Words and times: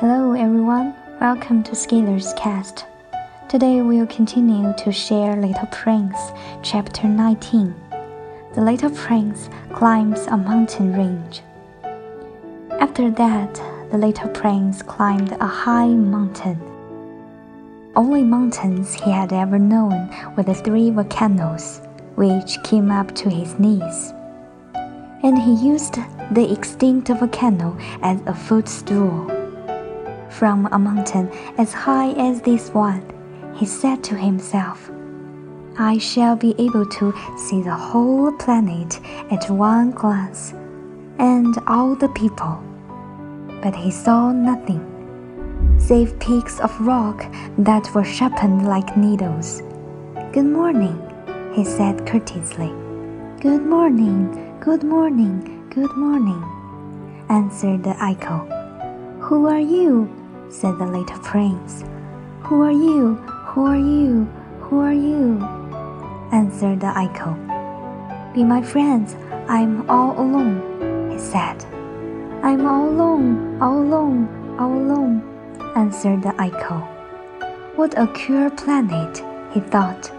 Hello 0.00 0.34
everyone, 0.34 0.94
welcome 1.22 1.62
to 1.62 1.72
ScalersCast. 1.72 2.84
Today 3.48 3.80
we'll 3.80 4.06
continue 4.06 4.74
to 4.76 4.92
share 4.92 5.36
Little 5.36 5.68
Prince, 5.72 6.18
chapter 6.62 7.08
19. 7.08 7.74
The 8.54 8.60
little 8.60 8.90
prince 8.90 9.48
climbs 9.72 10.26
a 10.26 10.36
mountain 10.36 10.92
range. 10.92 11.40
After 12.78 13.10
that, 13.12 13.54
the 13.90 13.96
little 13.96 14.28
prince 14.28 14.82
climbed 14.82 15.32
a 15.32 15.46
high 15.46 15.88
mountain. 15.88 16.60
Only 17.96 18.22
mountains 18.22 18.92
he 18.92 19.10
had 19.10 19.32
ever 19.32 19.58
known 19.58 20.14
were 20.36 20.42
the 20.42 20.52
three 20.52 20.90
volcanoes, 20.90 21.80
which 22.16 22.62
came 22.64 22.90
up 22.90 23.14
to 23.14 23.30
his 23.30 23.58
knees. 23.58 24.12
And 25.22 25.38
he 25.38 25.54
used 25.54 25.94
the 26.32 26.52
extinct 26.52 27.08
volcano 27.08 27.78
as 28.02 28.20
a 28.26 28.34
footstool. 28.34 29.35
From 30.38 30.68
a 30.70 30.78
mountain 30.78 31.30
as 31.56 31.72
high 31.72 32.10
as 32.10 32.42
this 32.42 32.68
one, 32.74 33.02
he 33.54 33.64
said 33.64 34.04
to 34.04 34.14
himself, 34.14 34.90
I 35.78 35.96
shall 35.96 36.36
be 36.36 36.54
able 36.58 36.84
to 36.84 37.14
see 37.38 37.62
the 37.62 37.74
whole 37.74 38.30
planet 38.32 39.00
at 39.30 39.48
one 39.48 39.92
glance, 39.92 40.52
and 41.18 41.56
all 41.66 41.94
the 41.94 42.10
people. 42.10 42.62
But 43.62 43.74
he 43.74 43.90
saw 43.90 44.30
nothing, 44.30 44.84
save 45.80 46.20
peaks 46.20 46.60
of 46.60 46.78
rock 46.82 47.24
that 47.56 47.94
were 47.94 48.04
sharpened 48.04 48.68
like 48.68 48.94
needles. 48.94 49.62
Good 50.34 50.44
morning, 50.44 51.00
he 51.54 51.64
said 51.64 52.06
courteously. 52.06 52.74
Good 53.40 53.64
morning, 53.64 54.58
good 54.60 54.82
morning, 54.82 55.66
good 55.70 55.96
morning, 55.96 56.44
answered 57.30 57.84
the 57.84 57.96
echo. 58.04 58.44
Who 59.20 59.46
are 59.46 59.58
you? 59.58 60.25
Said 60.48 60.78
the 60.78 60.86
little 60.86 61.18
prince. 61.20 61.84
Who 62.42 62.62
are 62.62 62.70
you? 62.70 63.14
Who 63.54 63.66
are 63.66 63.76
you? 63.76 64.24
Who 64.60 64.80
are 64.80 64.92
you? 64.92 65.38
answered 66.32 66.80
the 66.80 66.96
echo. 66.98 67.34
Be 68.34 68.44
my 68.44 68.62
friends, 68.62 69.16
I'm 69.48 69.88
all 69.88 70.12
alone, 70.20 71.10
he 71.10 71.18
said. 71.18 71.64
I'm 72.42 72.66
all 72.66 72.88
alone, 72.88 73.60
all 73.62 73.80
alone, 73.80 74.56
all 74.58 74.72
alone, 74.72 75.22
answered 75.76 76.22
the 76.22 76.34
echo. 76.40 76.78
What 77.76 77.96
a 77.96 78.06
queer 78.06 78.50
planet, 78.50 79.22
he 79.52 79.60
thought. 79.60 80.10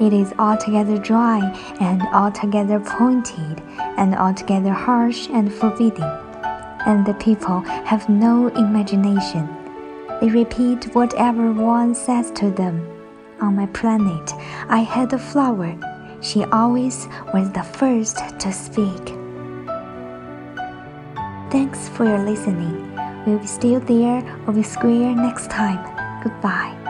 It 0.00 0.12
is 0.12 0.34
altogether 0.38 0.98
dry 0.98 1.40
and 1.80 2.02
altogether 2.12 2.80
pointed 2.80 3.62
and 3.96 4.14
altogether 4.14 4.72
harsh 4.72 5.28
and 5.30 5.52
forbidding 5.52 6.25
and 6.86 7.04
the 7.04 7.14
people 7.14 7.60
have 7.60 8.08
no 8.08 8.48
imagination. 8.48 9.48
They 10.20 10.28
repeat 10.30 10.94
whatever 10.94 11.52
one 11.52 11.94
says 11.94 12.30
to 12.32 12.50
them. 12.50 12.80
On 13.40 13.54
my 13.54 13.66
planet, 13.66 14.32
I 14.68 14.78
had 14.78 15.12
a 15.12 15.18
flower. 15.18 15.76
She 16.22 16.44
always 16.44 17.06
was 17.34 17.50
the 17.50 17.62
first 17.62 18.16
to 18.38 18.52
speak. 18.52 19.14
Thanks 21.50 21.88
for 21.90 22.04
your 22.04 22.24
listening. 22.24 22.94
We'll 23.26 23.38
be 23.38 23.46
still 23.46 23.80
there 23.80 24.22
or 24.46 24.54
be 24.54 24.62
square 24.62 25.14
next 25.14 25.50
time. 25.50 25.82
Goodbye. 26.22 26.85